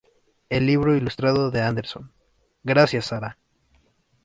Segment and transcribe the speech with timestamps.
[0.49, 2.11] El libro ilustrado de Anderson,
[2.63, 3.37] "¡Gracias, Sarah!